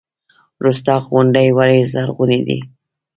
رستاق 0.65 1.03
غونډۍ 1.11 1.47
ولې 1.57 1.79
زرغونې 1.93 2.39
دي؟ 2.47 2.59